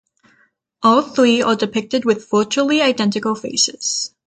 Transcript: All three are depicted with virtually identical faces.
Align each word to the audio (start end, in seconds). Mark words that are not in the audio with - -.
All 0.81 1.03
three 1.03 1.43
are 1.43 1.55
depicted 1.55 2.05
with 2.05 2.27
virtually 2.27 2.81
identical 2.81 3.35
faces. 3.35 4.15